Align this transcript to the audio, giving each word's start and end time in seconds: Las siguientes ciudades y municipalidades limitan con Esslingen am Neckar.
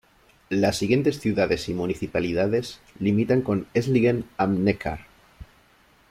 Las 0.49 0.77
siguientes 0.79 1.19
ciudades 1.19 1.69
y 1.69 1.75
municipalidades 1.75 2.79
limitan 2.97 3.43
con 3.43 3.67
Esslingen 3.75 4.25
am 4.35 4.63
Neckar. 4.63 5.05